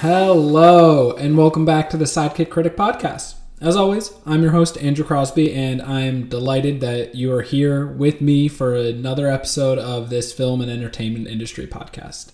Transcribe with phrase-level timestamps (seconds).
[0.00, 3.34] Hello, and welcome back to the Sidekick Critic Podcast.
[3.60, 8.22] As always, I'm your host, Andrew Crosby, and I'm delighted that you are here with
[8.22, 12.32] me for another episode of this film and entertainment industry podcast.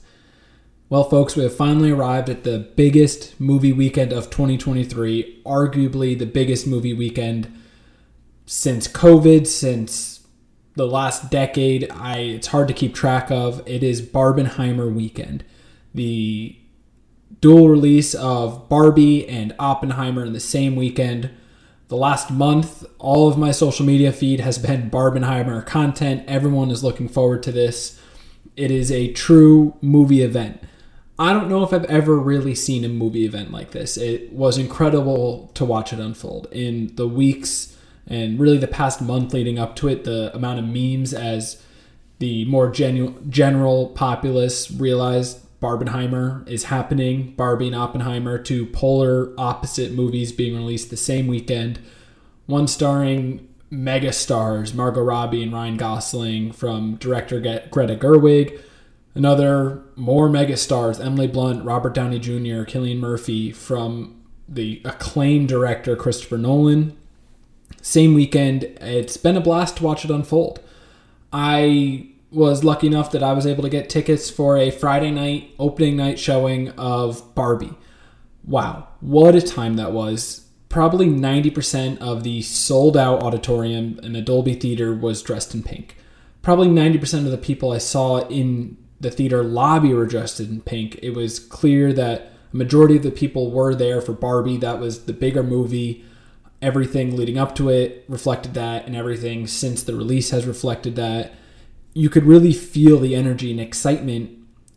[0.88, 6.24] Well, folks, we have finally arrived at the biggest movie weekend of 2023, arguably the
[6.24, 7.52] biggest movie weekend
[8.44, 10.24] since COVID, since
[10.76, 11.90] the last decade.
[11.90, 13.60] I it's hard to keep track of.
[13.66, 15.44] It is Barbenheimer weekend.
[15.92, 16.60] The
[17.40, 21.30] dual release of Barbie and Oppenheimer in the same weekend.
[21.88, 26.24] The last month, all of my social media feed has been Barbenheimer content.
[26.26, 28.00] Everyone is looking forward to this.
[28.56, 30.60] It is a true movie event.
[31.18, 33.96] I don't know if I've ever really seen a movie event like this.
[33.96, 36.48] It was incredible to watch it unfold.
[36.52, 40.66] In the weeks and really the past month leading up to it, the amount of
[40.66, 41.62] memes as
[42.18, 47.34] the more genu- general populace realized Barbenheimer is happening.
[47.34, 51.78] Barbie and Oppenheimer, two polar opposite movies being released the same weekend.
[52.46, 58.60] One starring mega stars Margot Robbie and Ryan Gosling from director Greta Gerwig.
[59.14, 65.96] Another more mega stars Emily Blunt, Robert Downey Jr., Cillian Murphy from the acclaimed director
[65.96, 66.96] Christopher Nolan.
[67.80, 68.64] Same weekend.
[68.64, 70.60] It's been a blast to watch it unfold.
[71.32, 75.54] I was lucky enough that I was able to get tickets for a Friday night
[75.58, 77.74] opening night showing of Barbie.
[78.44, 80.46] Wow, what a time that was.
[80.68, 85.96] Probably 90% of the sold out auditorium in a Dolby theater was dressed in pink.
[86.42, 90.98] Probably 90% of the people I saw in the theater lobby were dressed in pink.
[91.02, 94.58] It was clear that a majority of the people were there for Barbie.
[94.58, 96.04] That was the bigger movie.
[96.60, 101.32] Everything leading up to it reflected that, and everything since the release has reflected that
[101.96, 104.30] you could really feel the energy and excitement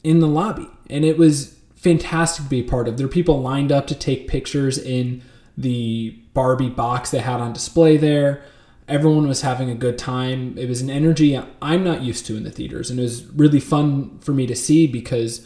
[0.05, 0.69] in the lobby.
[0.89, 2.95] And it was fantastic to be a part of.
[2.95, 5.21] There were people lined up to take pictures in
[5.57, 8.41] the Barbie box they had on display there.
[8.87, 10.57] Everyone was having a good time.
[10.57, 12.89] It was an energy I'm not used to in the theaters.
[12.89, 15.45] And it was really fun for me to see because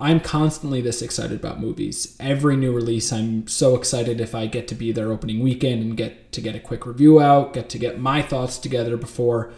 [0.00, 2.16] I'm constantly this excited about movies.
[2.18, 5.96] Every new release, I'm so excited if I get to be there opening weekend and
[5.96, 9.52] get to get a quick review out, get to get my thoughts together before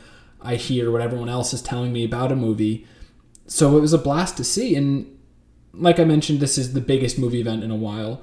[0.44, 2.86] I hear what everyone else is telling me about a movie.
[3.46, 4.76] So it was a blast to see.
[4.76, 5.18] And
[5.72, 8.20] like I mentioned, this is the biggest movie event in a while.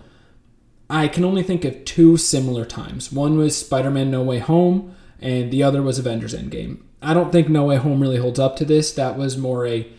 [0.89, 3.11] I can only think of two similar times.
[3.11, 6.81] One was Spider Man No Way Home, and the other was Avengers Endgame.
[7.01, 8.93] I don't think No Way Home really holds up to this.
[8.93, 9.91] That was more a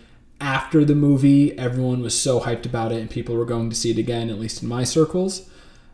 [0.43, 3.93] after the movie, everyone was so hyped about it and people were going to see
[3.93, 5.49] it again, at least in my circles.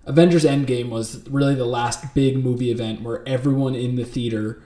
[0.07, 4.63] Avengers Endgame was really the last big movie event where everyone in the theater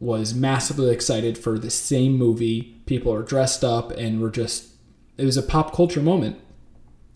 [0.00, 2.80] was massively excited for the same movie.
[2.86, 4.68] People are dressed up and were just,
[5.16, 6.38] it was a pop culture moment.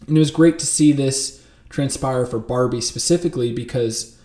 [0.07, 4.19] And it was great to see this transpire for Barbie specifically because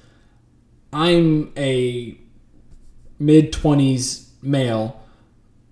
[0.91, 2.17] I'm a
[3.19, 5.01] mid 20s male.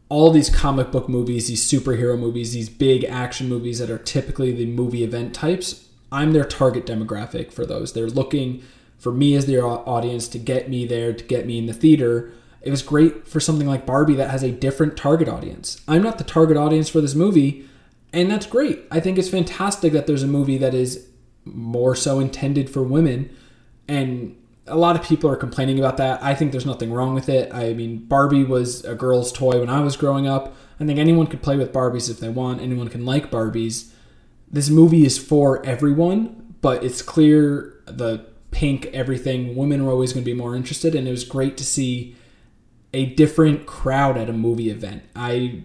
[0.08, 4.52] All these comic book movies, these superhero movies, these big action movies that are typically
[4.52, 7.94] the movie event types, I'm their target demographic for those.
[7.94, 8.62] They're looking
[9.00, 12.32] for me as their audience to get me there, to get me in the theater
[12.66, 15.82] it was great for something like Barbie that has a different target audience.
[15.88, 17.70] I'm not the target audience for this movie,
[18.12, 18.82] and that's great.
[18.90, 21.08] I think it's fantastic that there's a movie that is
[21.46, 23.30] more so intended for women,
[23.88, 26.24] and a lot of people are complaining about that.
[26.24, 27.54] I think there's nothing wrong with it.
[27.54, 30.56] I mean, Barbie was a girl's toy when I was growing up.
[30.80, 33.92] I think anyone could play with Barbies if they want, anyone can like Barbies.
[34.52, 40.24] This movie is for everyone, but it's clear the pink, everything, women are always going
[40.24, 42.16] to be more interested, and it was great to see
[42.96, 45.04] a different crowd at a movie event.
[45.16, 45.64] I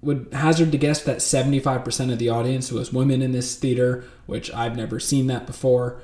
[0.00, 4.52] would hazard to guess that 75% of the audience was women in this theater, which
[4.54, 6.00] I've never seen that before.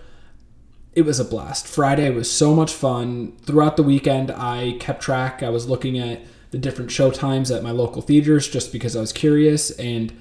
[0.92, 1.66] It was a blast.
[1.66, 3.36] Friday was so much fun.
[3.42, 5.42] Throughout the weekend, I kept track.
[5.42, 9.00] I was looking at the different show times at my local theaters just because I
[9.00, 9.70] was curious.
[9.72, 10.12] And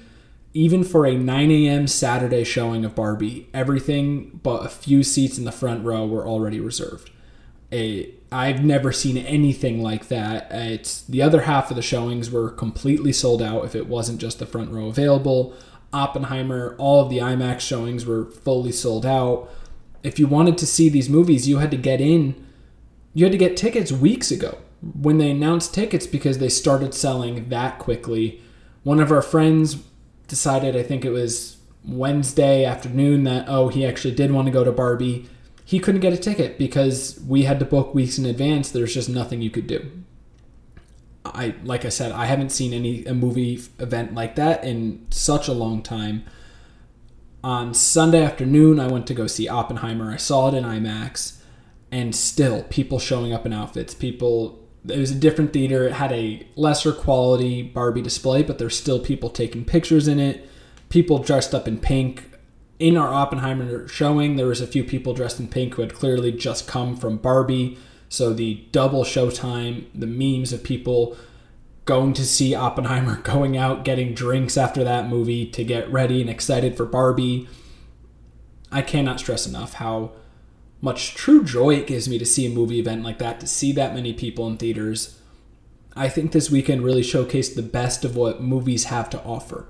[0.54, 1.86] even for a 9 a.m.
[1.86, 6.60] Saturday showing of Barbie, everything but a few seats in the front row were already
[6.60, 7.10] reserved.
[8.32, 10.48] I've never seen anything like that.
[10.50, 14.38] It's the other half of the showings were completely sold out if it wasn't just
[14.38, 15.54] the front row available.
[15.92, 19.48] Oppenheimer, all of the IMAX showings were fully sold out.
[20.02, 22.44] If you wanted to see these movies, you had to get in.
[23.14, 24.58] You had to get tickets weeks ago
[25.00, 28.42] when they announced tickets because they started selling that quickly.
[28.82, 29.76] One of our friends
[30.26, 34.64] decided, I think it was Wednesday afternoon, that oh, he actually did want to go
[34.64, 35.28] to Barbie
[35.64, 38.70] he couldn't get a ticket because we had to book weeks in advance.
[38.70, 39.90] There's just nothing you could do.
[41.24, 45.48] I like I said, I haven't seen any a movie event like that in such
[45.48, 46.24] a long time.
[47.42, 50.10] On Sunday afternoon, I went to go see Oppenheimer.
[50.10, 51.38] I saw it in IMAX,
[51.90, 53.94] and still people showing up in outfits.
[53.94, 55.86] People, it was a different theater.
[55.86, 60.48] It had a lesser quality Barbie display, but there's still people taking pictures in it.
[60.88, 62.30] People dressed up in pink.
[62.78, 66.32] In our Oppenheimer showing, there was a few people dressed in pink who had clearly
[66.32, 67.78] just come from Barbie.
[68.08, 71.16] So the double showtime, the memes of people
[71.84, 76.30] going to see Oppenheimer, going out, getting drinks after that movie to get ready and
[76.30, 77.48] excited for Barbie.
[78.72, 80.12] I cannot stress enough how
[80.80, 83.72] much true joy it gives me to see a movie event like that, to see
[83.72, 85.20] that many people in theaters.
[85.96, 89.66] I think this weekend really showcased the best of what movies have to offer.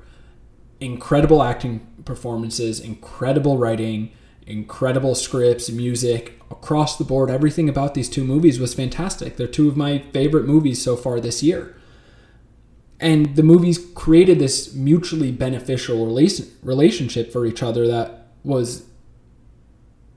[0.85, 4.13] Incredible acting performances, incredible writing,
[4.47, 7.31] incredible scripts, music, across the board.
[7.31, 9.37] Everything about these two movies was fantastic.
[9.37, 11.75] They're two of my favorite movies so far this year
[13.01, 18.85] and the movies created this mutually beneficial relation, relationship for each other that was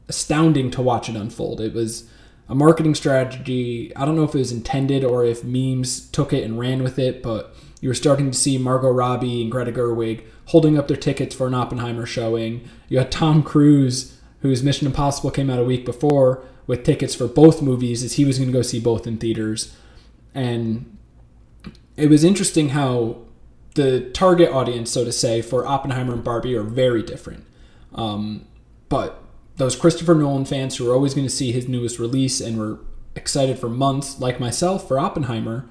[0.07, 1.59] astounding to watch it unfold.
[1.59, 2.09] It was
[2.47, 3.93] a marketing strategy.
[3.95, 6.97] I don't know if it was intended or if memes took it and ran with
[6.97, 10.97] it, but you were starting to see Margot Robbie and Greta Gerwig holding up their
[10.97, 12.67] tickets for an Oppenheimer showing.
[12.89, 17.27] You had Tom Cruise, whose Mission Impossible came out a week before, with tickets for
[17.27, 19.75] both movies, as he was going to go see both in theaters.
[20.33, 20.97] And
[21.95, 23.17] it was interesting how
[23.75, 27.45] the target audience, so to say, for Oppenheimer and Barbie are very different.
[27.93, 28.47] Um,
[28.89, 29.23] but
[29.57, 32.79] those Christopher Nolan fans who are always going to see his newest release and were
[33.15, 35.67] excited for months, like myself, for Oppenheimer,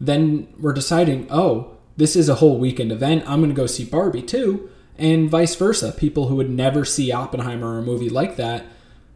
[0.00, 3.24] then we're deciding, oh, this is a whole weekend event.
[3.26, 4.70] I'm going to go see Barbie too.
[4.98, 5.92] And vice versa.
[5.92, 8.66] People who would never see Oppenheimer or a movie like that,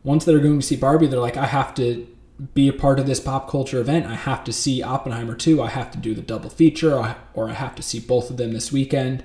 [0.02, 2.06] once they're going to see Barbie, they're like, I have to
[2.54, 5.62] be a part of this pop culture event, I have to see Oppenheimer too.
[5.62, 8.52] I have to do the double feature, or I have to see both of them
[8.52, 9.22] this weekend.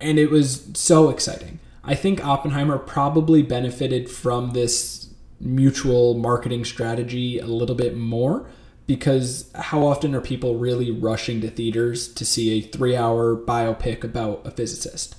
[0.00, 1.60] And it was so exciting.
[1.84, 8.46] I think Oppenheimer probably benefited from this mutual marketing strategy a little bit more
[8.86, 14.04] because how often are people really rushing to theaters to see a three hour biopic
[14.04, 15.16] about a physicist?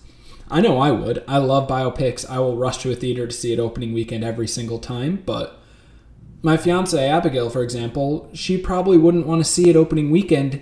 [0.50, 1.24] I know I would.
[1.28, 2.30] I love biopics.
[2.30, 5.60] I will rush to a theater to see it opening weekend every single time, but
[6.44, 10.62] my fiance Abigail, for example, she probably wouldn't want to see it opening weekend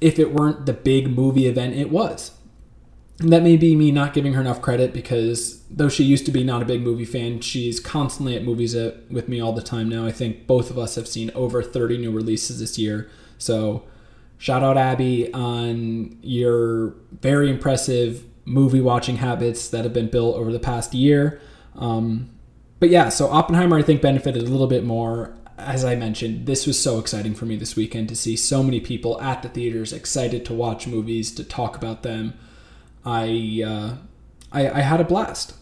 [0.00, 2.37] if it weren't the big movie event it was.
[3.20, 6.44] That may be me not giving her enough credit because though she used to be
[6.44, 10.06] not a big movie fan, she's constantly at movies with me all the time now.
[10.06, 13.10] I think both of us have seen over 30 new releases this year.
[13.36, 13.82] So
[14.38, 20.52] shout out Abby on your very impressive movie watching habits that have been built over
[20.52, 21.40] the past year.
[21.74, 22.30] Um,
[22.78, 25.34] but yeah, so Oppenheimer I think benefited a little bit more.
[25.58, 28.78] As I mentioned, this was so exciting for me this weekend to see so many
[28.78, 32.34] people at the theaters excited to watch movies, to talk about them.
[33.08, 33.96] I uh,
[34.52, 35.54] I, I had a blast.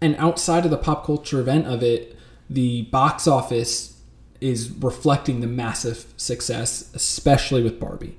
[0.00, 2.16] And outside of the pop culture event of it,
[2.50, 4.00] the box office
[4.40, 8.18] is reflecting the massive success, especially with Barbie.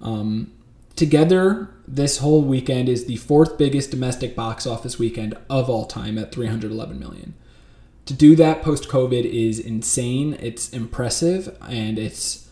[0.00, 0.52] Um,
[0.96, 6.16] Together, this whole weekend is the fourth biggest domestic box office weekend of all time
[6.16, 7.34] at 311 million.
[8.06, 10.38] To do that post COVID is insane.
[10.40, 12.48] It's impressive and it's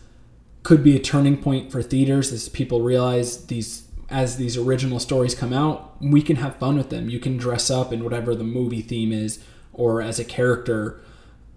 [0.61, 5.35] could be a turning point for theaters as people realize these as these original stories
[5.35, 7.09] come out, we can have fun with them.
[7.09, 9.43] You can dress up in whatever the movie theme is
[9.73, 11.01] or as a character.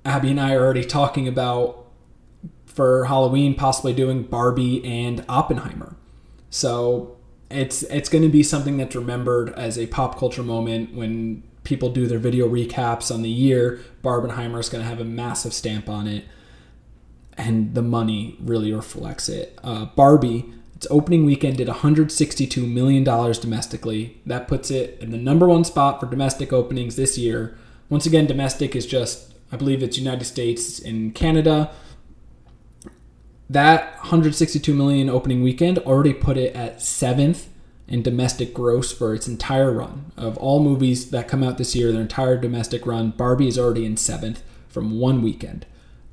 [0.04, 1.86] Abby and I are already talking about
[2.66, 5.96] for Halloween possibly doing Barbie and Oppenheimer
[6.50, 7.16] so
[7.50, 11.90] it's it's going to be something that's remembered as a pop culture moment when people
[11.90, 13.80] do their video recaps on the year.
[14.02, 16.24] Barbenheimer is going to have a massive stamp on it,
[17.36, 19.58] and the money really reflects it.
[19.62, 24.20] Uh, Barbie, its opening weekend did 162 million dollars domestically.
[24.24, 27.58] That puts it in the number one spot for domestic openings this year.
[27.90, 31.72] Once again, domestic is just I believe it's United States and Canada
[33.50, 37.48] that 162 million opening weekend already put it at seventh
[37.88, 40.12] in domestic gross for its entire run.
[40.16, 43.84] Of all movies that come out this year, their entire domestic run, Barbie is already
[43.84, 45.66] in seventh from one weekend.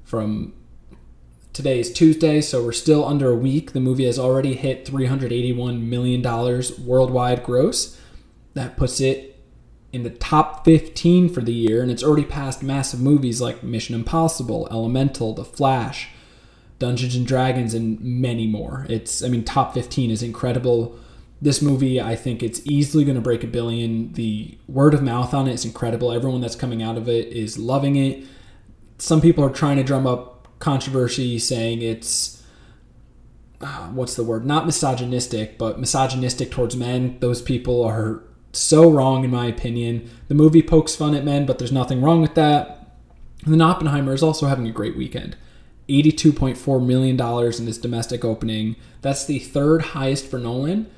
[0.04, 0.54] From
[1.56, 3.72] today is Tuesday, so we're still under a week.
[3.72, 6.22] The movie has already hit $381 million
[6.86, 7.98] worldwide gross.
[8.56, 9.42] That puts it
[9.94, 13.96] in the top 15 for the year, and it's already passed massive movies like Mission
[13.96, 16.10] Impossible, Elemental, The Flash,
[16.78, 18.86] Dungeons and Dragons, and many more.
[18.90, 21.00] It's, I mean, top 15 is incredible.
[21.42, 24.12] This movie, I think it's easily going to break a billion.
[24.12, 26.12] The word of mouth on it is incredible.
[26.12, 28.26] Everyone that's coming out of it is loving it.
[28.98, 32.44] Some people are trying to drum up controversy saying it's,
[33.62, 34.46] uh, what's the word?
[34.46, 37.18] Not misogynistic, but misogynistic towards men.
[37.20, 40.10] Those people are So wrong, in my opinion.
[40.30, 42.88] The movie pokes fun at men, but there's nothing wrong with that.
[43.44, 45.36] And then Oppenheimer is also having a great weekend.
[45.90, 48.78] $82.4 million in his domestic opening.
[49.02, 50.90] That's the third highest for Nolan.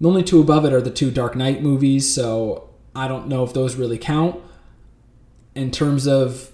[0.00, 3.44] The only two above it are the two Dark Knight movies, so I don't know
[3.44, 4.40] if those really count.
[5.54, 6.50] In terms of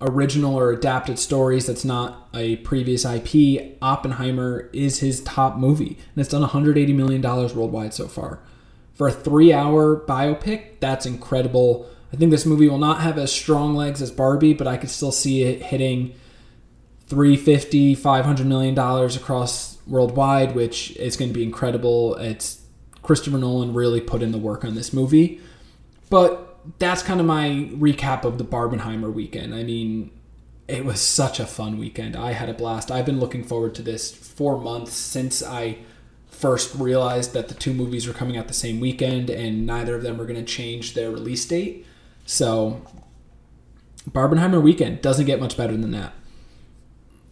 [0.00, 6.18] original or adapted stories that's not a previous IP, Oppenheimer is his top movie, and
[6.20, 8.40] it's done $180 million worldwide so far.
[8.94, 11.88] For a three hour biopic, that's incredible.
[12.12, 14.90] I think this movie will not have as strong legs as Barbie, but I could
[14.90, 16.14] still see it hitting
[17.10, 22.62] 350 500 million dollars across worldwide which is going to be incredible it's
[23.02, 25.40] christopher nolan really put in the work on this movie
[26.08, 29.54] but that's kind of my recap of the barbenheimer weekend.
[29.54, 30.10] I mean
[30.68, 32.14] it was such a fun weekend.
[32.14, 32.92] I had a blast.
[32.92, 35.78] I've been looking forward to this for months since i
[36.40, 40.02] first realized that the two movies were coming out the same weekend and neither of
[40.02, 41.86] them were going to change their release date.
[42.24, 42.82] So
[44.08, 46.14] barbenheimer weekend doesn't get much better than that.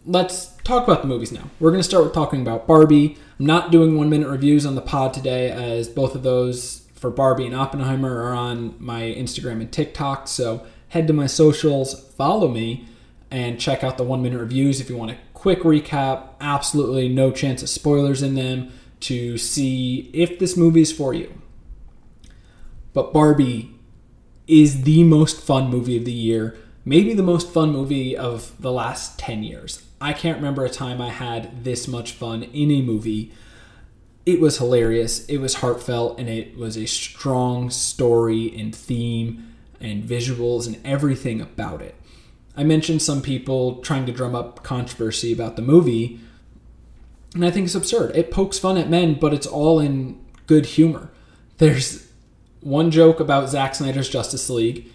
[0.05, 1.49] Let's talk about the movies now.
[1.59, 3.17] We're going to start with talking about Barbie.
[3.39, 7.09] I'm not doing one minute reviews on the pod today, as both of those for
[7.09, 10.27] Barbie and Oppenheimer are on my Instagram and TikTok.
[10.27, 12.87] So head to my socials, follow me,
[13.31, 16.29] and check out the one minute reviews if you want a quick recap.
[16.41, 21.41] Absolutely no chance of spoilers in them to see if this movie is for you.
[22.91, 23.75] But Barbie
[24.47, 28.71] is the most fun movie of the year, maybe the most fun movie of the
[28.71, 29.85] last 10 years.
[30.01, 33.31] I can't remember a time I had this much fun in a movie.
[34.29, 40.03] It was hilarious, it was heartfelt, and it was a strong story and theme and
[40.03, 41.95] visuals and everything about it.
[42.55, 46.19] I mentioned some people trying to drum up controversy about the movie,
[47.33, 48.15] and I think it's absurd.
[48.15, 51.09] It pokes fun at men, but it's all in good humor.
[51.57, 52.07] There's
[52.61, 54.91] one joke about Zack Snyder's Justice League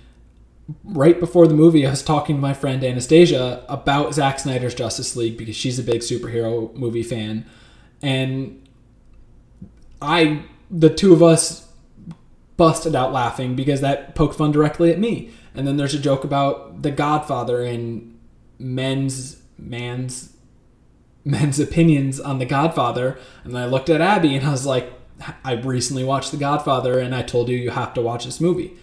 [0.85, 5.17] right before the movie, I was talking to my friend Anastasia about Zack Snyder's Justice
[5.17, 7.47] League because she's a big superhero movie fan.
[8.03, 8.63] And
[10.05, 11.69] I, the two of us,
[12.57, 15.33] busted out laughing because that poked fun directly at me.
[15.55, 18.17] And then there's a joke about The Godfather and
[18.61, 20.37] men's, man's,
[21.25, 23.19] men's opinions on The Godfather.
[23.43, 24.93] And then I looked at Abby and I was like,
[25.45, 28.77] I recently watched The Godfather and I told you you have to watch this movie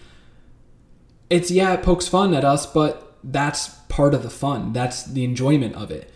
[1.32, 4.74] it's yeah, it pokes fun at us, but that's part of the fun.
[4.74, 6.12] That's the enjoyment of it.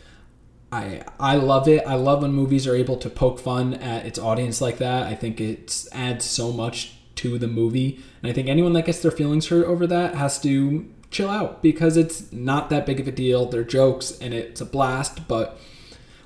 [0.77, 1.87] I I love it.
[1.87, 5.05] I love when movies are able to poke fun at its audience like that.
[5.05, 9.01] I think it adds so much to the movie, and I think anyone that gets
[9.01, 13.09] their feelings hurt over that has to chill out because it's not that big of
[13.09, 13.47] a deal.
[13.47, 15.59] They're jokes and it's a blast, but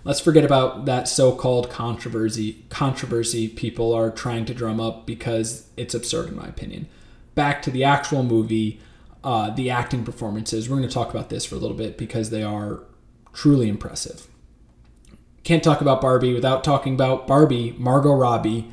[0.04, 5.94] let's forget about that so-called controversy controversy people are trying to drum up because it's
[5.94, 6.88] absurd in my opinion
[7.34, 8.80] back to the actual movie,
[9.24, 10.68] uh, the acting performances.
[10.68, 12.82] We're going to talk about this for a little bit because they are
[13.32, 14.26] truly impressive.
[15.42, 18.70] Can't talk about Barbie without talking about Barbie, Margot Robbie.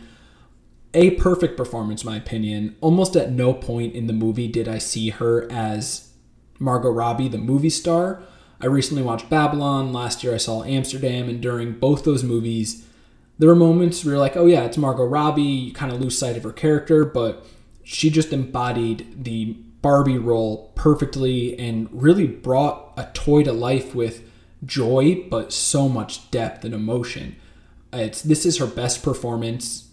[0.93, 2.75] A perfect performance, my opinion.
[2.81, 6.11] Almost at no point in the movie did I see her as
[6.59, 8.23] Margot Robbie, the movie star.
[8.59, 9.93] I recently watched Babylon.
[9.93, 12.85] Last year I saw Amsterdam, and during both those movies,
[13.37, 15.43] there were moments where you're like, oh yeah, it's Margot Robbie.
[15.43, 17.45] You kind of lose sight of her character, but
[17.83, 24.26] she just embodied the Barbie role perfectly and really brought a toy to life with
[24.65, 27.35] joy, but so much depth and emotion.
[27.93, 29.87] It's this is her best performance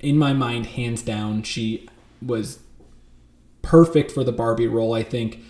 [0.00, 1.42] in my mind, hands down.
[1.42, 1.88] She
[2.22, 2.60] was
[3.62, 4.94] perfect for the Barbie role.
[4.94, 5.40] I think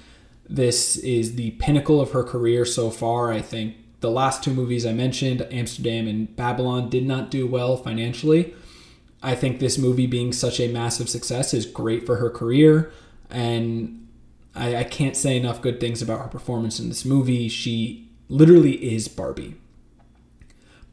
[0.48, 3.32] this is the pinnacle of her career so far.
[3.32, 7.76] I think the last two movies I mentioned, Amsterdam and Babylon, did not do well
[7.76, 8.54] financially.
[9.22, 12.90] I think this movie being such a massive success is great for her career,
[13.28, 14.08] and
[14.54, 17.48] I, I can't say enough good things about her performance in this movie.
[17.48, 19.56] She literally is Barbie.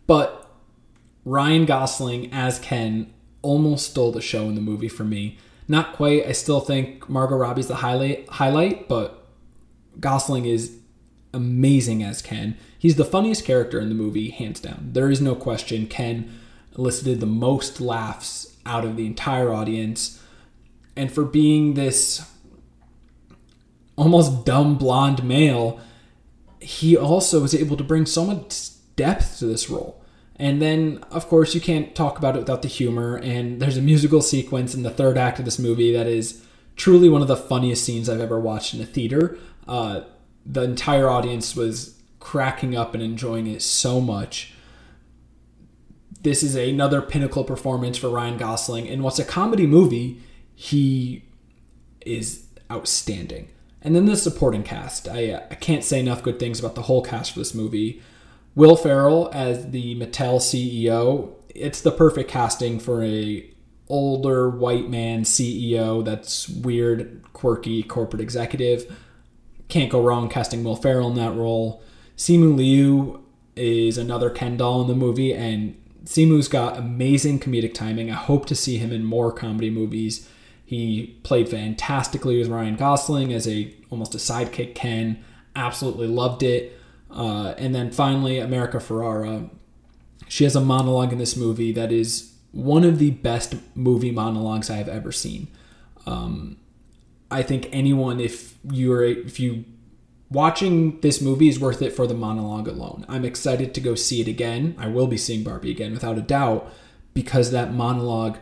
[0.08, 0.50] But
[1.24, 5.38] Ryan Gosling as Ken almost stole the show in the movie for me.
[5.68, 6.26] Not quite.
[6.26, 9.26] I still think Margot Robbie's the highlight, highlight, but
[10.00, 10.78] Gosling is
[11.34, 12.58] amazing as Ken.
[12.80, 14.90] He's the funniest character in the movie, hands down.
[14.94, 15.88] There is no question.
[15.88, 16.40] Ken
[16.78, 20.22] elicited the most laughs out of the entire audience.
[20.96, 22.30] And for being this
[23.96, 25.80] almost dumb blonde male,
[26.68, 30.04] he also was able to bring so much depth to this role.
[30.36, 33.16] And then, of course, you can't talk about it without the humor.
[33.16, 36.44] And there's a musical sequence in the third act of this movie that is
[36.76, 39.38] truly one of the funniest scenes I've ever watched in a theater.
[39.68, 40.02] Uh,
[40.46, 44.54] the entire audience was cracking up and enjoying it so much
[46.28, 48.88] this is another pinnacle performance for Ryan Gosling.
[48.88, 50.22] And what's a comedy movie,
[50.56, 51.24] he
[52.02, 53.50] is outstanding.
[53.82, 55.08] And then the supporting cast.
[55.08, 58.02] I, uh, I can't say enough good things about the whole cast for this movie.
[58.56, 61.34] Will Ferrell as the Mattel CEO.
[61.54, 63.50] It's the perfect casting for a
[63.90, 68.98] older white man CEO that's weird, quirky corporate executive.
[69.70, 71.84] Can't go wrong casting Will Ferrell in that role.
[72.18, 73.24] Simu Liu
[73.56, 78.10] is another Ken doll in the movie, and Simu's got amazing comedic timing.
[78.10, 80.28] I hope to see him in more comedy movies.
[80.68, 85.24] He played fantastically with Ryan Gosling as a almost a sidekick Ken.
[85.56, 86.78] Absolutely loved it.
[87.10, 89.50] Uh, and then finally, America Ferrera.
[90.28, 94.70] She has a monologue in this movie that is one of the best movie monologues
[94.70, 95.48] I have ever seen.
[96.06, 96.58] Um,
[97.32, 99.64] I think anyone, if you're if you
[100.30, 103.06] watching this movie is worth it for the monologue alone.
[103.08, 104.76] I'm excited to go see it again.
[104.78, 106.70] I will be seeing Barbie again without a doubt
[107.14, 108.40] because that monologue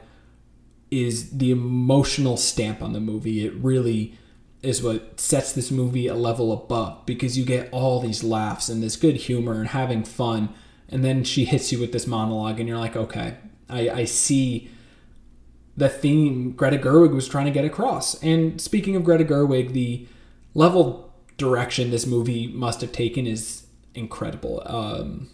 [1.03, 3.45] is the emotional stamp on the movie.
[3.45, 4.17] It really
[4.61, 8.81] is what sets this movie a level above because you get all these laughs and
[8.81, 10.49] this good humor and having fun.
[10.89, 13.37] And then she hits you with this monologue, and you're like, okay,
[13.67, 14.69] I, I see
[15.75, 18.21] the theme Greta Gerwig was trying to get across.
[18.23, 20.07] And speaking of Greta Gerwig, the
[20.53, 24.61] level direction this movie must have taken is incredible.
[24.65, 25.29] Um,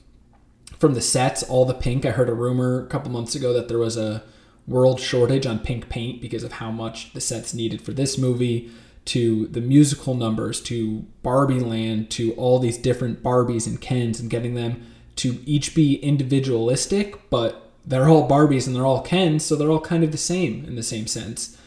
[0.79, 2.05] from the sets, all the pink.
[2.05, 4.23] I heard a rumor a couple months ago that there was a
[4.71, 8.71] world shortage on pink paint because of how much the sets needed for this movie.
[9.05, 14.29] To the musical numbers, to Barbie Land, to all these different Barbies and Kens, and
[14.29, 14.85] getting them
[15.15, 19.81] to each be individualistic, but they're all Barbies and they're all Kens, so they're all
[19.81, 21.57] kind of the same in the same sense.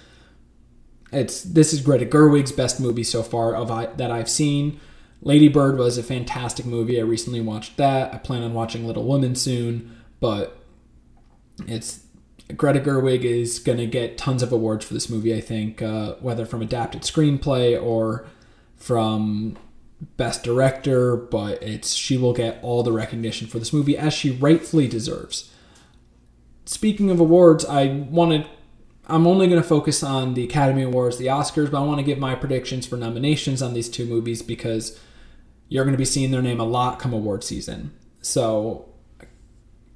[1.12, 4.80] It's this is Greta Gerwig's best movie so far of I, that I've seen.
[5.23, 7.00] Lady Bird was a fantastic movie.
[7.00, 8.12] I recently watched that.
[8.14, 10.58] I plan on watching Little Women soon, but
[11.66, 12.03] it's
[12.56, 15.34] Greta Gerwig is going to get tons of awards for this movie.
[15.34, 18.26] I think uh, whether from adapted screenplay or
[18.76, 19.56] from
[20.16, 24.30] best director, but it's she will get all the recognition for this movie as she
[24.30, 25.50] rightfully deserves.
[26.66, 28.47] Speaking of awards, I wanted
[29.06, 32.04] I'm only going to focus on the Academy Awards, the Oscars, but I want to
[32.04, 34.99] give my predictions for nominations on these two movies because
[35.69, 37.92] you're going to be seeing their name a lot come award season.
[38.23, 38.88] So,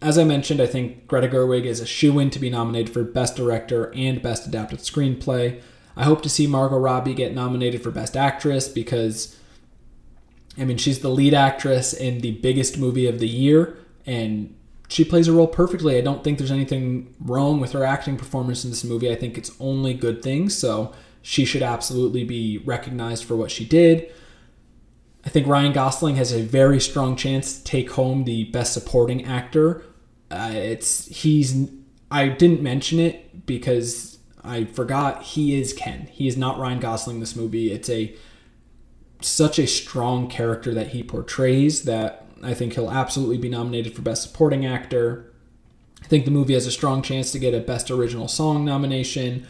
[0.01, 3.03] as I mentioned, I think Greta Gerwig is a shoe in to be nominated for
[3.03, 5.61] Best Director and Best Adapted Screenplay.
[5.97, 9.37] I hope to see Margot Robbie get nominated for Best Actress because,
[10.57, 14.55] I mean, she's the lead actress in the biggest movie of the year, and
[14.89, 15.99] she plays a role perfectly.
[15.99, 19.11] I don't think there's anything wrong with her acting performance in this movie.
[19.11, 20.57] I think it's only good things.
[20.57, 24.11] So she should absolutely be recognized for what she did.
[25.29, 29.27] I think Ryan Gosling has a very strong chance to take home the best supporting
[29.27, 29.85] actor.
[30.31, 31.69] Uh, it's he's
[32.11, 36.09] I didn't mention it because I forgot he is Ken.
[36.11, 37.71] He is not Ryan Gosling in this movie.
[37.71, 38.17] It's a
[39.21, 44.01] such a strong character that he portrays that I think he'll absolutely be nominated for
[44.01, 45.31] Best Supporting Actor.
[46.03, 49.47] I think the movie has a strong chance to get a Best Original Song nomination.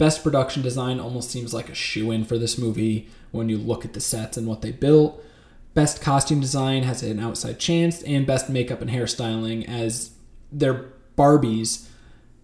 [0.00, 3.84] Best Production Design almost seems like a shoe in for this movie when you look
[3.84, 5.22] at the sets and what they built.
[5.74, 10.10] Best Costume Design has an outside chance, and Best Makeup and Hairstyling as
[10.50, 10.86] they're
[11.16, 11.86] Barbies.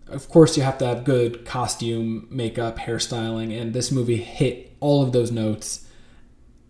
[0.07, 5.03] Of course, you have to have good costume, makeup, hairstyling, and this movie hit all
[5.03, 5.87] of those notes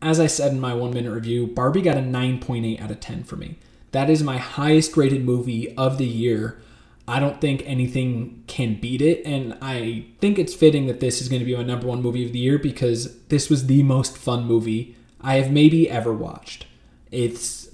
[0.02, 3.24] as I said in my one minute review, Barbie got a 9.8 out of 10
[3.24, 3.56] for me.
[3.92, 6.60] That is my highest rated movie of the year.
[7.08, 9.24] I don't think anything can beat it.
[9.24, 12.26] And I think it's fitting that this is going to be my number one movie
[12.26, 16.66] of the year because this was the most fun movie I have maybe ever watched.
[17.12, 17.68] It's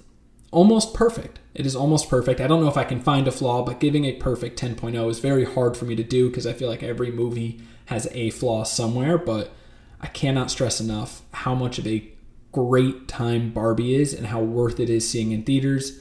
[0.51, 1.39] almost perfect.
[1.55, 2.39] It is almost perfect.
[2.39, 5.19] I don't know if I can find a flaw, but giving a perfect 10.0 is
[5.19, 8.63] very hard for me to do because I feel like every movie has a flaw
[8.63, 9.17] somewhere.
[9.17, 9.51] But
[9.99, 12.07] I cannot stress enough how much of a
[12.51, 15.99] great time Barbie is and how worth it is seeing in theaters.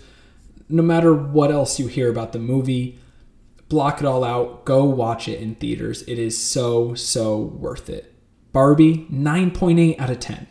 [0.69, 2.99] No matter what else you hear about the movie,
[3.73, 6.03] block it all out, go watch it in theaters.
[6.03, 8.13] It is so, so worth it.
[8.53, 10.47] Barbie, 9.8 out of 10.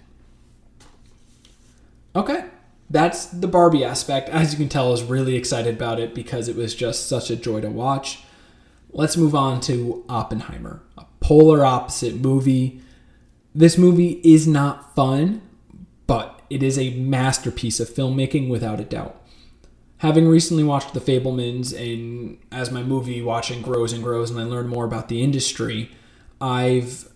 [2.15, 2.45] Okay,
[2.89, 4.27] that's the Barbie aspect.
[4.29, 7.29] As you can tell, I was really excited about it because it was just such
[7.29, 8.23] a joy to watch.
[8.89, 12.81] Let's move on to Oppenheimer, a polar opposite movie.
[13.53, 15.43] This movie is not fun,
[16.07, 19.20] but it is a masterpiece of filmmaking without a doubt.
[20.01, 24.43] Having recently watched The Fabelmans, and as my movie watching grows and grows and I
[24.45, 25.91] learn more about the industry,
[26.41, 27.07] I've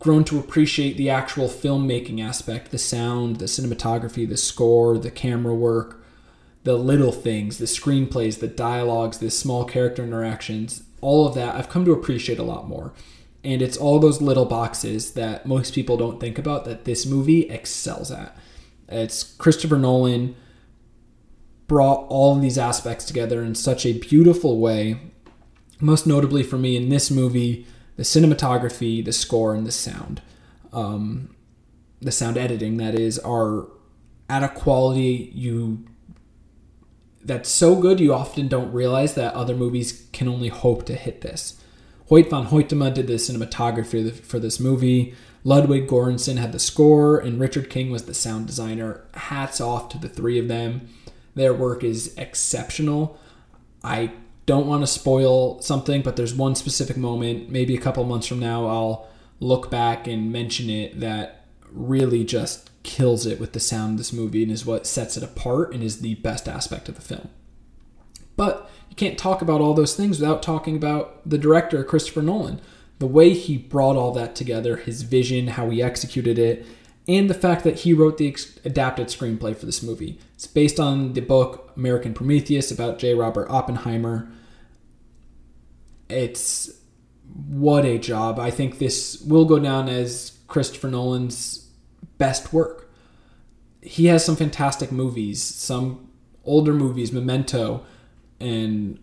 [0.00, 5.54] grown to appreciate the actual filmmaking aspect the sound, the cinematography, the score, the camera
[5.54, 6.04] work,
[6.64, 11.70] the little things, the screenplays, the dialogues, the small character interactions, all of that I've
[11.70, 12.92] come to appreciate a lot more.
[13.42, 17.48] And it's all those little boxes that most people don't think about that this movie
[17.48, 18.36] excels at.
[18.90, 20.36] It's Christopher Nolan
[21.70, 25.00] brought all of these aspects together in such a beautiful way.
[25.78, 30.20] Most notably for me in this movie, the cinematography, the score, and the sound.
[30.72, 31.32] Um,
[32.00, 33.68] the sound editing, that is, are
[34.28, 35.86] at a quality you
[37.22, 41.20] that's so good you often don't realize that other movies can only hope to hit
[41.20, 41.62] this.
[42.08, 45.14] Hoyt van Hoytema did the cinematography for this movie.
[45.44, 49.04] Ludwig Göransson had the score, and Richard King was the sound designer.
[49.14, 50.88] Hats off to the three of them.
[51.40, 53.18] Their work is exceptional.
[53.82, 54.12] I
[54.44, 58.40] don't want to spoil something, but there's one specific moment, maybe a couple months from
[58.40, 59.08] now, I'll
[59.40, 64.12] look back and mention it that really just kills it with the sound of this
[64.12, 67.30] movie and is what sets it apart and is the best aspect of the film.
[68.36, 72.60] But you can't talk about all those things without talking about the director, Christopher Nolan.
[72.98, 76.66] The way he brought all that together, his vision, how he executed it,
[77.10, 80.20] and the fact that he wrote the adapted screenplay for this movie.
[80.34, 83.14] It's based on the book American Prometheus about J.
[83.14, 84.30] Robert Oppenheimer.
[86.08, 86.70] It's
[87.48, 88.38] what a job.
[88.38, 91.68] I think this will go down as Christopher Nolan's
[92.16, 92.92] best work.
[93.82, 96.12] He has some fantastic movies, some
[96.44, 97.84] older movies, Memento,
[98.38, 99.00] and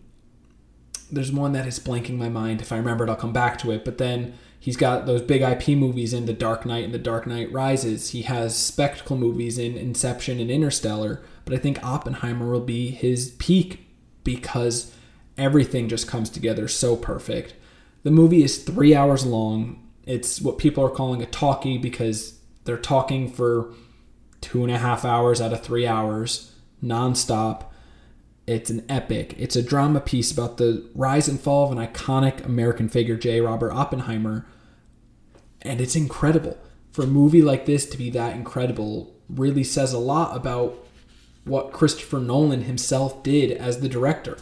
[1.12, 2.62] there's one that is blanking my mind.
[2.62, 3.84] If I remember it, I'll come back to it.
[3.84, 7.28] But then he's got those big IP movies in The Dark Knight and The Dark
[7.28, 8.12] Knight Rises.
[8.12, 11.22] He has spectacle movies in Inception and Interstellar.
[11.46, 13.88] But I think Oppenheimer will be his peak
[14.24, 14.94] because
[15.38, 17.54] everything just comes together so perfect.
[18.04, 19.84] The movie is three hours long.
[20.06, 23.74] It's what people are calling a talkie because they're talking for
[24.42, 26.52] two and a half hours out of three hours,
[26.84, 27.67] nonstop.
[28.48, 29.36] It's an epic.
[29.38, 33.42] It's a drama piece about the rise and fall of an iconic American figure, J.
[33.42, 34.48] Robert Oppenheimer.
[35.62, 36.58] And it's incredible.
[36.92, 40.88] For a movie like this to be that incredible really says a lot about
[41.44, 44.38] what Christopher Nolan himself did as the director.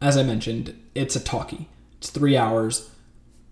[0.00, 1.68] As I mentioned, it's a talkie.
[1.98, 2.90] It's three hours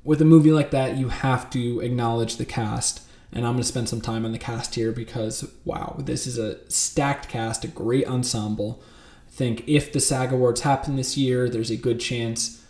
[0.07, 3.03] with a movie like that, you have to acknowledge the cast.
[3.33, 6.39] And I'm going to spend some time on the cast here because, wow, this is
[6.39, 8.83] a stacked cast, a great ensemble.
[9.29, 12.63] I think if the SAG Awards happen this year, there's a good chance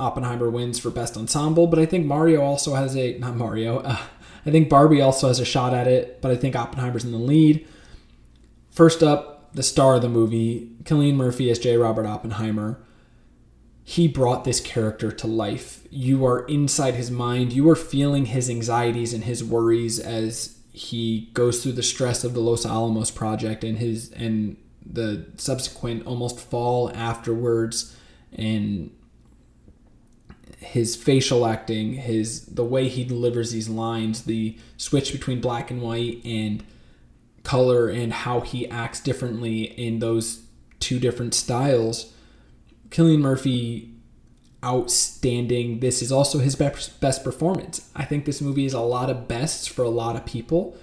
[0.00, 1.66] Oppenheimer wins for Best Ensemble.
[1.66, 3.98] But I think Mario also has a, not Mario, uh,
[4.46, 7.18] I think Barbie also has a shot at it, but I think Oppenheimer's in the
[7.18, 7.66] lead.
[8.70, 11.76] First up, the star of the movie, Cillian Murphy as J.
[11.76, 12.80] Robert Oppenheimer
[13.84, 15.82] he brought this character to life.
[15.90, 17.52] You are inside his mind.
[17.52, 22.34] You are feeling his anxieties and his worries as he goes through the stress of
[22.34, 27.96] the Los Alamos project and his and the subsequent almost fall afterwards
[28.32, 28.90] and
[30.58, 35.80] his facial acting, his the way he delivers these lines, the switch between black and
[35.80, 36.62] white and
[37.42, 40.42] color and how he acts differently in those
[40.78, 42.12] two different styles
[42.90, 43.94] Cillian Murphy
[44.64, 45.80] outstanding.
[45.80, 47.88] This is also his best, best performance.
[47.96, 50.76] I think this movie is a lot of bests for a lot of people.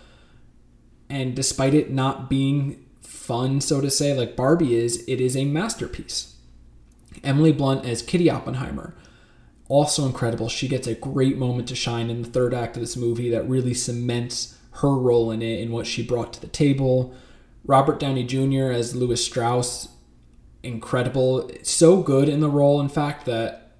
[1.09, 5.45] And despite it not being fun, so to say, like Barbie is, it is a
[5.45, 6.35] masterpiece.
[7.23, 8.95] Emily Blunt as Kitty Oppenheimer,
[9.69, 10.49] also incredible.
[10.49, 13.47] She gets a great moment to shine in the third act of this movie that
[13.47, 17.13] really cements her role in it and what she brought to the table.
[17.65, 18.71] Robert Downey Jr.
[18.71, 19.89] as Lewis Strauss
[20.63, 23.71] incredible, so good in the role, in fact, that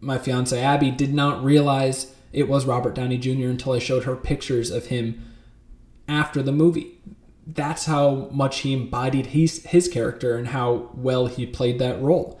[0.00, 3.48] my fiance Abby did not realize it was Robert Downey Jr.
[3.48, 5.24] until I showed her pictures of him
[6.08, 6.98] after the movie.
[7.46, 12.40] That's how much he embodied his, his character and how well he played that role.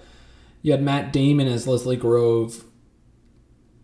[0.62, 2.64] You had Matt Damon as Leslie Grove,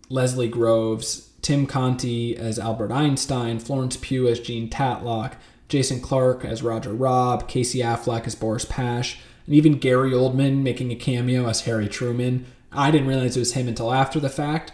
[0.09, 5.35] Leslie Groves, Tim Conti as Albert Einstein, Florence Pugh as Jean Tatlock,
[5.69, 10.91] Jason Clarke as Roger Robb, Casey Affleck as Boris Pash, and even Gary Oldman making
[10.91, 12.47] a cameo as Harry Truman.
[12.73, 14.73] I didn't realize it was him until after the fact.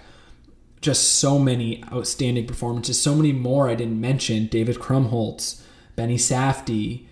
[0.81, 4.47] Just so many outstanding performances, so many more I didn't mention.
[4.47, 5.63] David Krumholtz,
[5.97, 7.07] Benny Safdie.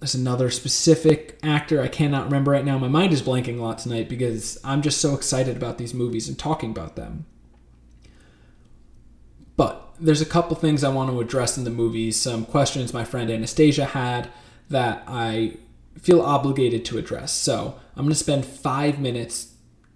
[0.00, 2.78] There's another specific actor I cannot remember right now.
[2.78, 6.28] My mind is blanking a lot tonight because I'm just so excited about these movies
[6.28, 7.26] and talking about them.
[9.56, 13.04] But there's a couple things I want to address in the movies, some questions my
[13.04, 14.30] friend Anastasia had
[14.70, 15.56] that I
[16.02, 17.32] feel obligated to address.
[17.32, 19.54] So I'm going to spend five minutes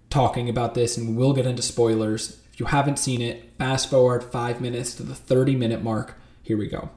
[0.09, 2.39] talking about this and we'll get into spoilers.
[2.53, 6.19] If you haven't seen it, fast forward five minutes to the 30 minute mark.
[6.43, 6.89] Here we go.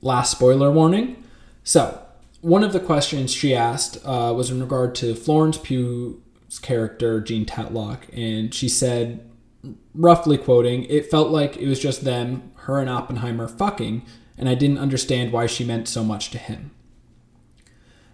[0.00, 1.22] Last spoiler warning.
[1.64, 2.02] So,
[2.40, 7.46] one of the questions she asked uh, was in regard to Florence Pugh's character, Jean
[7.46, 9.30] Tatlock, and she said,
[9.94, 14.04] roughly quoting, it felt like it was just them, her and Oppenheimer, fucking,
[14.36, 16.72] and I didn't understand why she meant so much to him.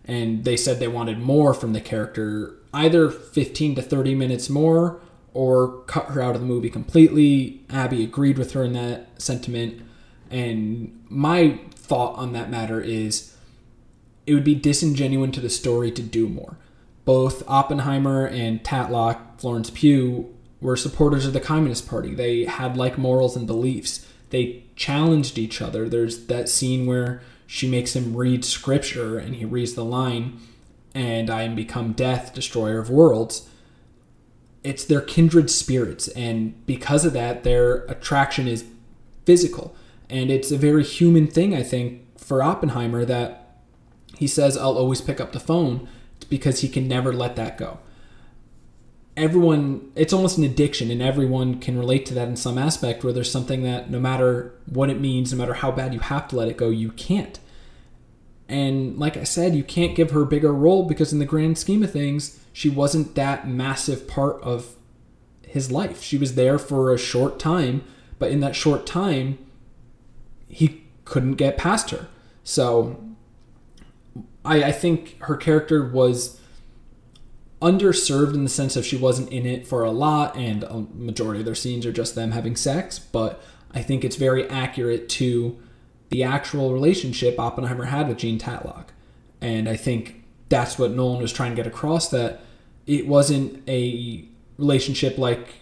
[0.09, 5.01] And they said they wanted more from the character, either 15 to 30 minutes more
[5.35, 7.62] or cut her out of the movie completely.
[7.71, 9.83] Abby agreed with her in that sentiment.
[10.31, 13.37] And my thought on that matter is
[14.27, 16.59] it would be disingenuous to the story to do more.
[17.05, 22.14] Both Oppenheimer and Tatlock, Florence Pugh, were supporters of the Communist Party.
[22.14, 24.07] They had like morals and beliefs.
[24.31, 25.88] They challenged each other.
[25.88, 30.38] There's that scene where she makes him read scripture and he reads the line,
[30.94, 33.48] and I am become death, destroyer of worlds.
[34.62, 38.66] It's their kindred spirits, and because of that, their attraction is
[39.24, 39.74] physical.
[40.11, 43.56] And it's a very human thing, I think, for Oppenheimer that
[44.18, 45.88] he says, I'll always pick up the phone
[46.28, 47.78] because he can never let that go
[49.18, 53.12] everyone it's almost an addiction and everyone can relate to that in some aspect where
[53.12, 56.37] there's something that no matter what it means no matter how bad you have to
[56.37, 57.38] let it go you can't.
[58.48, 61.59] And like i said you can't give her a bigger role because in the grand
[61.59, 64.74] scheme of things she wasn't that massive part of
[65.46, 66.02] his life.
[66.02, 67.85] She was there for a short time
[68.18, 69.38] but in that short time
[70.48, 72.09] he couldn't get past her.
[72.44, 73.02] So
[74.44, 76.38] i, I think her character was
[77.61, 81.40] underserved in the sense of she wasn't in it for a lot, and a majority
[81.40, 82.99] of their scenes are just them having sex.
[82.99, 83.42] But
[83.73, 85.59] I think it's very accurate to
[86.11, 88.87] the actual relationship Oppenheimer had with Jean Tatlock,
[89.40, 92.40] and I think that's what Nolan was trying to get across that
[92.87, 94.25] it wasn't a
[94.57, 95.57] relationship like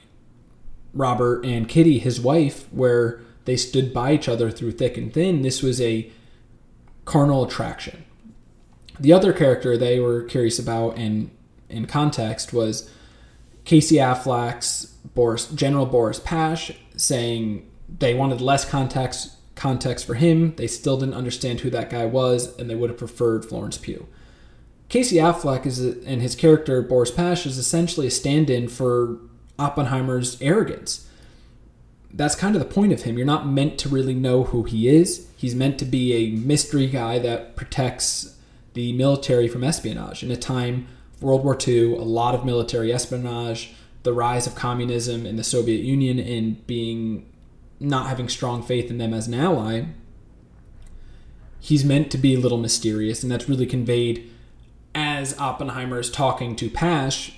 [0.95, 5.43] Robert and Kitty, his wife, where they stood by each other through thick and thin.
[5.43, 6.11] This was a
[7.05, 8.05] carnal attraction.
[8.99, 11.31] The other character they were curious about and
[11.69, 12.91] in context was
[13.65, 20.55] Casey Affleck's Boris, General Boris Pash saying they wanted less context context for him.
[20.57, 24.07] They still didn't understand who that guy was, and they would have preferred Florence Pugh.
[24.89, 29.19] Casey Affleck is a, and his character Boris Pash is essentially a stand-in for
[29.59, 31.09] Oppenheimer's arrogance.
[32.13, 33.17] That's kind of the point of him.
[33.17, 35.29] You're not meant to really know who he is.
[35.37, 38.39] He's meant to be a mystery guy that protects
[38.75, 40.87] the military from espionage in a time
[41.27, 45.83] World War II, a lot of military espionage, the rise of communism in the Soviet
[45.83, 47.29] Union, and being
[47.81, 49.87] not having strong faith in them as an ally,
[51.59, 54.31] he's meant to be a little mysterious, and that's really conveyed
[54.95, 57.33] as Oppenheimer is talking to Pash.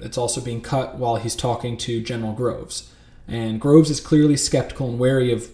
[0.00, 2.92] It's also being cut while he's talking to General Groves.
[3.26, 5.50] And Groves is clearly skeptical and wary of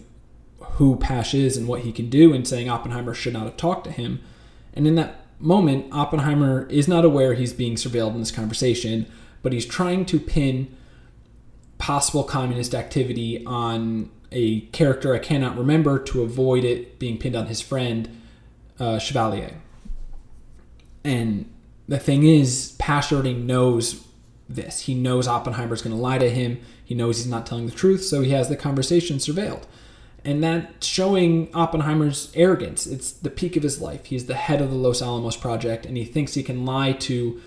[0.58, 3.84] who Pash is and what he can do, and saying Oppenheimer should not have talked
[3.84, 4.20] to him.
[4.74, 9.06] And in that moment, Oppenheimer is not aware he's being surveilled in this conversation,
[9.42, 10.74] but he's trying to pin
[11.78, 17.46] possible communist activity on a character I cannot remember to avoid it being pinned on
[17.46, 18.20] his friend,
[18.78, 19.60] uh, Chevalier.
[21.04, 21.52] And
[21.86, 24.04] the thing is, Pash already knows
[24.48, 24.80] this.
[24.80, 26.58] He knows Oppenheimer's going to lie to him.
[26.84, 29.64] He knows he's not telling the truth, so he has the conversation surveilled
[30.26, 32.84] and that's showing Oppenheimer's arrogance.
[32.84, 34.06] It's the peak of his life.
[34.06, 37.40] He's the head of the Los Alamos project, and he thinks he can lie to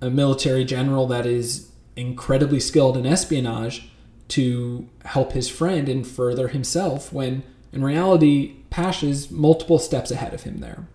[0.00, 3.90] a military general that is incredibly skilled in espionage
[4.28, 10.44] to help his friend and further himself when in reality Pash's multiple steps ahead of
[10.44, 10.86] him there.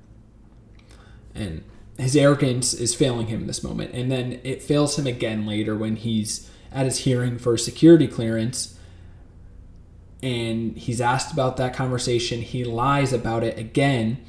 [1.36, 1.64] And
[2.00, 3.92] his arrogance is failing him in this moment.
[3.94, 8.75] And then it fails him again later when he's at his hearing for security clearance
[10.22, 12.42] and he's asked about that conversation.
[12.42, 14.24] He lies about it again,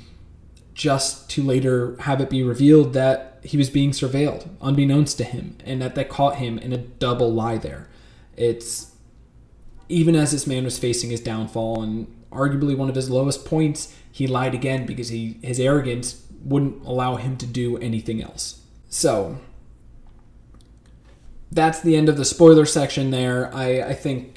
[0.75, 5.57] just to later have it be revealed that he was being surveilled, unbeknownst to him,
[5.65, 7.89] and that they caught him in a double lie there.
[8.37, 8.93] It's
[9.89, 13.95] even as this man was facing his downfall and arguably one of his lowest points,
[14.11, 18.61] he lied again because he his arrogance wouldn't allow him to do anything else.
[18.89, 19.39] So
[21.51, 23.55] that's the end of the spoiler section there.
[23.55, 24.36] I, I think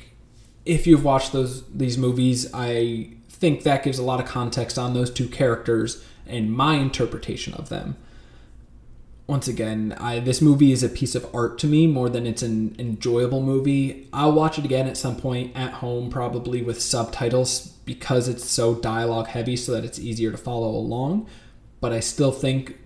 [0.70, 4.94] if you've watched those these movies, I think that gives a lot of context on
[4.94, 7.98] those two characters and my interpretation of them.
[9.26, 12.42] Once again, I, this movie is a piece of art to me more than it's
[12.42, 14.08] an enjoyable movie.
[14.14, 18.76] I'll watch it again at some point at home, probably with subtitles because it's so
[18.76, 21.28] dialogue heavy, so that it's easier to follow along.
[21.80, 22.78] But I still think,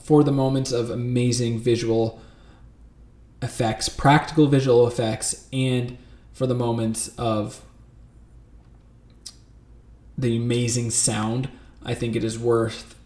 [0.00, 2.20] for the moments of amazing visual
[3.40, 5.98] effects, practical visual effects, and
[6.42, 7.62] for the moments of
[10.18, 11.48] the amazing sound,
[11.84, 12.96] I think it is worth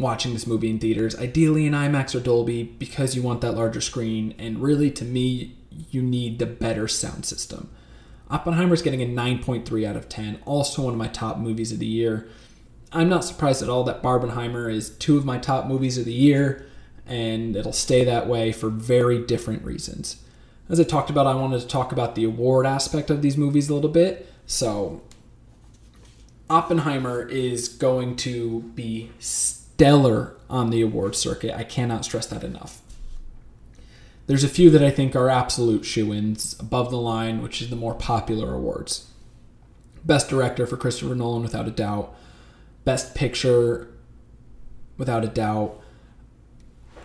[0.00, 3.80] watching this movie in theaters, ideally in IMAX or Dolby, because you want that larger
[3.80, 4.34] screen.
[4.36, 7.70] And really, to me, you need the better sound system.
[8.28, 11.86] Oppenheimer's getting a 9.3 out of 10, also one of my top movies of the
[11.86, 12.28] year.
[12.90, 16.12] I'm not surprised at all that Barbenheimer is two of my top movies of the
[16.12, 16.66] year,
[17.06, 20.24] and it'll stay that way for very different reasons.
[20.68, 23.70] As I talked about, I wanted to talk about the award aspect of these movies
[23.70, 24.30] a little bit.
[24.46, 25.00] So,
[26.50, 31.56] Oppenheimer is going to be stellar on the award circuit.
[31.56, 32.82] I cannot stress that enough.
[34.26, 37.70] There's a few that I think are absolute shoe ins above the line, which is
[37.70, 39.10] the more popular awards.
[40.04, 42.14] Best Director for Christopher Nolan, without a doubt.
[42.84, 43.88] Best Picture,
[44.98, 45.80] without a doubt.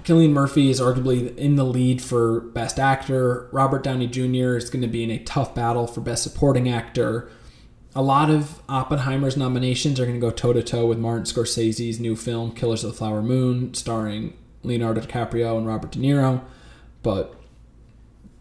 [0.04, 3.50] Cillian Murphy is arguably in the lead for Best Actor.
[3.52, 4.58] Robert Downey Jr.
[4.58, 7.30] is going to be in a tough battle for Best Supporting Actor.
[7.96, 12.00] A lot of Oppenheimer's nominations are going to go toe to toe with Martin Scorsese's
[12.00, 16.44] new film, Killers of the Flower Moon, starring Leonardo DiCaprio and Robert De Niro.
[17.02, 17.36] But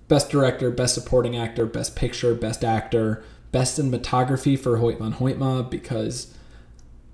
[0.09, 3.23] Best Director, Best Supporting Actor, Best Picture, Best Actor,
[3.53, 6.35] Best Cinematography for Hoyte van Hoytema because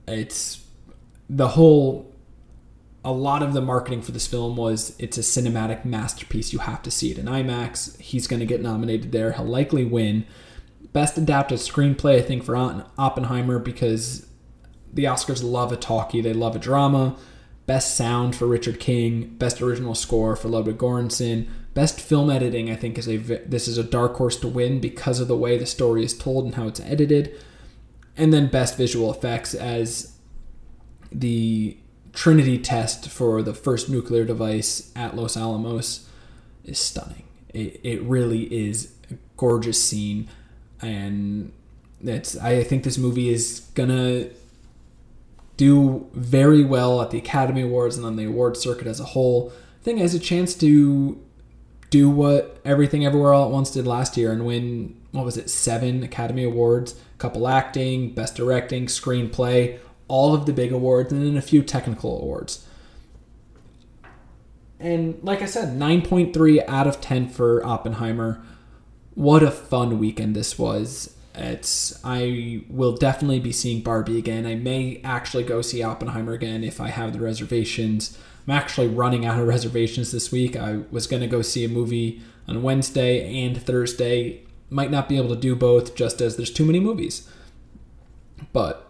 [0.07, 0.65] it's
[1.29, 2.15] the whole
[3.05, 6.53] a lot of the marketing for this film was it's a cinematic masterpiece.
[6.53, 7.99] You have to see it in IMAX.
[8.01, 9.33] He's going to get nominated there.
[9.33, 10.27] He'll likely win.
[10.93, 14.27] Best adapted screenplay, I think, for Oppenheimer because
[14.93, 17.17] the Oscars love a talkie, they love a drama.
[17.67, 19.35] Best sound for Richard King.
[19.37, 21.49] Best original score for Ludwig Göransson.
[21.75, 25.21] Best film editing, I think, is a this is a dark horse to win because
[25.21, 27.39] of the way the story is told and how it's edited.
[28.17, 30.15] And then best visual effects as
[31.13, 31.77] the
[32.19, 36.09] Trinity test for the first nuclear device at Los Alamos
[36.65, 37.23] is stunning.
[37.55, 40.29] It, it really is a gorgeous scene,
[40.83, 41.53] and
[42.03, 44.31] it's I think this movie is gonna
[45.57, 49.53] do very well at the Academy Awards and on the award circuit as a whole.
[49.81, 51.25] I think it has a chance to
[51.91, 55.49] do what Everything Everywhere All at Once did last year and win what was it
[55.49, 59.79] seven Academy Awards, couple acting, best directing, screenplay,
[60.09, 62.67] all of the big awards, and then a few technical awards.
[64.81, 68.43] And like I said, 9.3 out of 10 for Oppenheimer.
[69.15, 71.17] What a fun weekend this was.
[71.35, 74.47] It's I will definitely be seeing Barbie again.
[74.47, 78.19] I may actually go see Oppenheimer again if I have the reservations.
[78.47, 80.57] I'm actually running out of reservations this week.
[80.57, 84.43] I was going to go see a movie on Wednesday and Thursday.
[84.71, 87.29] Might not be able to do both just as there's too many movies.
[88.53, 88.88] But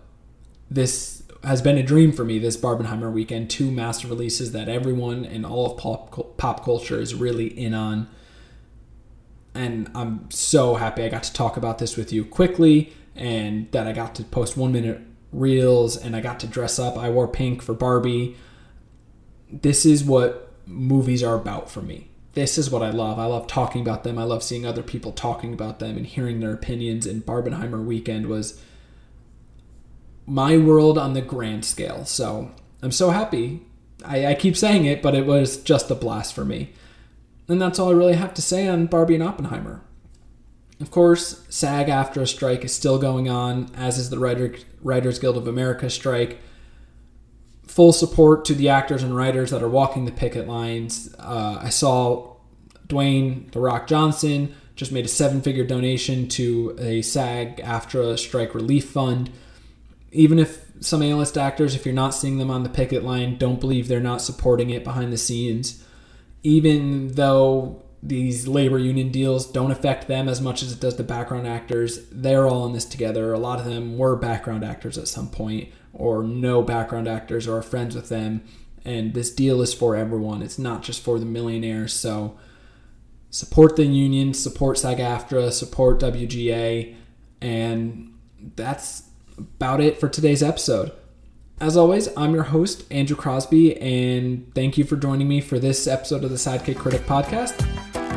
[0.71, 3.49] this has been a dream for me this Barbenheimer weekend.
[3.51, 8.09] Two master releases that everyone and all of pop, pop culture is really in on.
[9.55, 13.87] And I'm so happy I got to talk about this with you quickly and that
[13.87, 15.01] I got to post one minute
[15.33, 16.97] reels and I got to dress up.
[16.97, 18.37] I wore pink for Barbie.
[19.51, 22.11] This is what movies are about for me.
[22.35, 23.19] This is what I love.
[23.19, 24.19] I love talking about them.
[24.19, 27.07] I love seeing other people talking about them and hearing their opinions.
[27.07, 28.63] And Barbenheimer weekend was
[30.29, 32.05] my world on the grand scale.
[32.05, 32.51] So
[32.83, 33.63] I'm so happy.
[34.05, 36.73] I, I keep saying it, but it was just a blast for me.
[37.49, 39.83] And that's all I really have to say on Barbie and Oppenheimer.
[40.81, 45.37] Of course, SAG AFTRA strike is still going on, as is the Writer, Writers Guild
[45.37, 46.39] of America strike.
[47.67, 51.15] Full support to the actors and writers that are walking the picket lines.
[51.19, 52.37] Uh, I saw
[52.87, 58.55] Dwayne The Rock Johnson just made a seven figure donation to a SAG AFTRA strike
[58.55, 59.31] relief fund
[60.13, 63.61] even if some A-list actors, if you're not seeing them on the picket line, don't
[63.61, 65.85] believe they're not supporting it behind the scenes.
[66.43, 71.03] Even though these labor union deals don't affect them as much as it does the
[71.03, 73.33] background actors, they're all in this together.
[73.33, 77.59] A lot of them were background actors at some point, or no background actors, or
[77.59, 78.43] are friends with them.
[78.85, 80.43] And this deal is for everyone.
[80.43, 81.93] It's not just for the millionaires.
[81.93, 82.39] So
[83.31, 86.95] support the union, support SAG-AFTRA, support WGA,
[87.43, 88.15] and
[88.55, 89.08] that's
[89.39, 90.93] about it for today's episode.
[91.61, 95.87] As always, I'm your host, Andrew Crosby, and thank you for joining me for this
[95.87, 97.61] episode of the Sidekick Critic Podcast.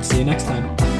[0.04, 0.91] See you next time.